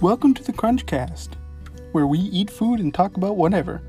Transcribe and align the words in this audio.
Welcome 0.00 0.32
to 0.32 0.42
the 0.42 0.54
Crunchcast, 0.54 1.34
where 1.92 2.06
we 2.06 2.20
eat 2.20 2.48
food 2.48 2.80
and 2.80 2.94
talk 2.94 3.18
about 3.18 3.36
whatever. 3.36 3.82